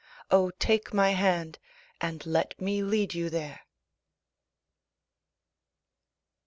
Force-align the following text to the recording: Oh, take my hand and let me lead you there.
Oh, 0.31 0.49
take 0.57 0.95
my 0.95 1.11
hand 1.11 1.59
and 2.01 2.25
let 2.25 2.59
me 2.59 2.81
lead 2.81 3.13
you 3.13 3.29
there. 3.29 3.67